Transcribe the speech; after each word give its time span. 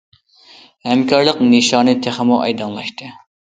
ھەمكارلىق 0.91 1.45
نىشانى 1.51 1.95
تېخىمۇ 2.09 2.41
ئايدىڭلاشتى. 2.47 3.15